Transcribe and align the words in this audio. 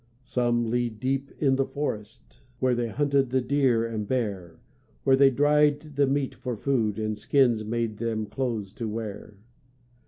Some 0.23 0.71
lead 0.71 0.99
deep 0.99 1.29
in 1.37 1.57
the 1.57 1.65
forest 1.67 2.41
Where 2.57 2.73
they 2.73 2.87
hunted 2.87 3.29
the 3.29 3.39
deer 3.39 3.85
and 3.85 4.07
bear, 4.07 4.59
Where 5.03 5.15
they 5.15 5.29
dried 5.29 5.79
the 5.95 6.07
meat 6.07 6.33
for 6.33 6.57
food 6.57 6.97
And 6.97 7.15
skins 7.15 7.63
made 7.63 7.97
them 7.97 8.25
clothes 8.25 8.73
to 8.73 8.87
wear. 8.89 9.37